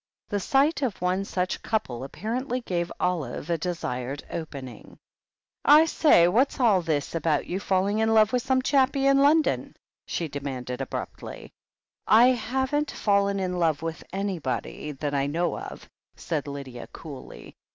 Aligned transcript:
The 0.29 0.39
sight 0.39 0.81
of 0.81 0.99
one 0.99 1.25
such 1.25 1.61
couple 1.61 2.03
apparently 2.03 2.61
gave 2.61 2.91
Olive 2.99 3.51
a 3.51 3.57
desired 3.59 4.23
opening. 4.31 4.97
THE 5.63 5.71
HEEL 5.73 5.77
OF 5.83 5.83
ACHILLES 5.89 5.97
201 5.99 6.13
"I 6.15 6.19
say, 6.23 6.27
what's 6.27 6.59
all 6.59 6.81
this 6.81 7.13
about 7.13 7.45
you 7.45 7.59
falling 7.59 7.99
in 7.99 8.11
love 8.11 8.33
with 8.33 8.41
some 8.41 8.63
chappie 8.63 9.05
in 9.05 9.19
London?" 9.19 9.75
she 10.07 10.27
demanded 10.27 10.81
abruptly. 10.81 11.51
"I 12.07 12.29
haven't 12.29 12.89
fallen 12.89 13.39
in 13.39 13.59
love 13.59 13.83
with 13.83 14.03
anybody, 14.11 14.91
that 14.93 15.13
I 15.13 15.27
know 15.27 15.55
of," 15.59 15.87
said 16.15 16.47
Lydia 16.47 16.87
coolly. 16.87 17.53